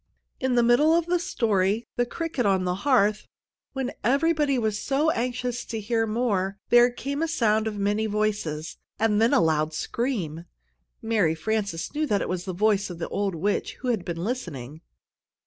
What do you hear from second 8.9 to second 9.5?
and then a